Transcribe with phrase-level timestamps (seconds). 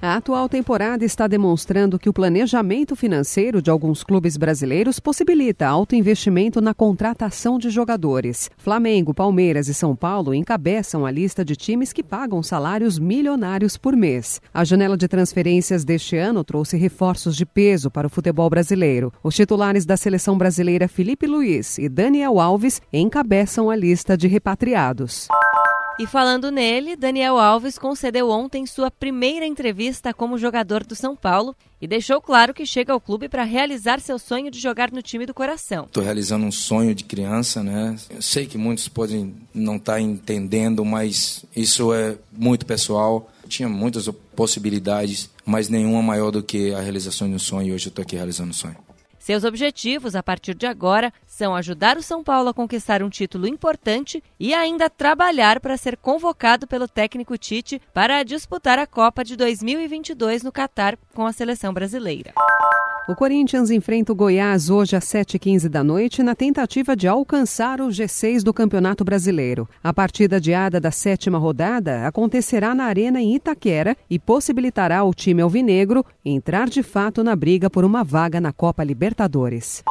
[0.00, 5.94] A atual temporada está demonstrando que o planejamento financeiro de alguns clubes brasileiros possibilita alto
[5.94, 8.50] investimento na contratação de jogadores.
[8.58, 13.96] Flamengo, Palmeiras e São Paulo encabeçam a lista de times que pagam salários milionários por
[13.96, 14.38] mês.
[14.52, 19.10] A janela de transferências deste ano trouxe reforços de peso para o futebol brasileiro.
[19.22, 25.26] Os titulares da seleção brasileira Felipe Luiz e Daniel Alves encabeçam a lista de repatriados.
[25.98, 31.56] E falando nele, Daniel Alves concedeu ontem sua primeira entrevista como jogador do São Paulo
[31.80, 35.24] e deixou claro que chega ao clube para realizar seu sonho de jogar no time
[35.24, 35.84] do coração.
[35.86, 37.96] Estou realizando um sonho de criança, né?
[38.10, 43.30] Eu sei que muitos podem não estar tá entendendo, mas isso é muito pessoal.
[43.48, 47.86] Tinha muitas possibilidades, mas nenhuma maior do que a realização de um sonho e hoje
[47.86, 48.76] eu estou aqui realizando um sonho.
[49.26, 53.48] Seus objetivos, a partir de agora, são ajudar o São Paulo a conquistar um título
[53.48, 59.34] importante e ainda trabalhar para ser convocado pelo técnico Tite para disputar a Copa de
[59.34, 62.34] 2022 no Catar com a seleção brasileira.
[63.08, 67.86] O Corinthians enfrenta o Goiás hoje às 7h15 da noite na tentativa de alcançar o
[67.86, 69.68] G6 do Campeonato Brasileiro.
[69.80, 75.40] A partida adiada da sétima rodada acontecerá na Arena em Itaquera e possibilitará ao time
[75.40, 79.84] alvinegro entrar de fato na briga por uma vaga na Copa Libertadores.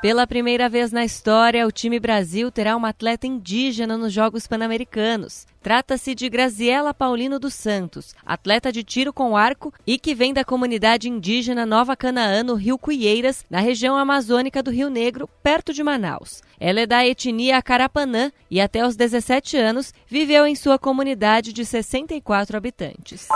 [0.00, 5.46] Pela primeira vez na história, o time Brasil terá uma atleta indígena nos Jogos Pan-Americanos.
[5.62, 10.42] Trata-se de Graziela Paulino dos Santos, atleta de tiro com arco e que vem da
[10.42, 15.82] comunidade indígena Nova Canaã, no Rio Cuieiras, na região amazônica do Rio Negro, perto de
[15.82, 16.42] Manaus.
[16.58, 21.66] Ela é da etnia Carapanã e até os 17 anos viveu em sua comunidade de
[21.66, 23.28] 64 habitantes.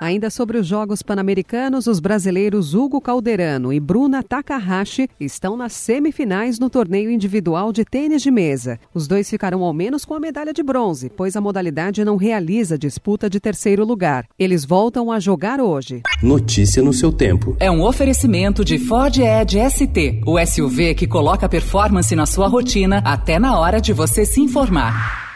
[0.00, 6.58] Ainda sobre os Jogos Pan-Americanos, os brasileiros Hugo Calderano e Bruna Takahashi estão nas semifinais
[6.58, 8.80] no torneio individual de tênis de mesa.
[8.94, 12.78] Os dois ficarão ao menos com a medalha de bronze, pois a modalidade não realiza
[12.78, 14.24] disputa de terceiro lugar.
[14.38, 16.00] Eles voltam a jogar hoje.
[16.22, 17.54] Notícia no seu tempo.
[17.60, 23.02] É um oferecimento de Ford Edge ST, o SUV que coloca performance na sua rotina
[23.04, 25.29] até na hora de você se informar.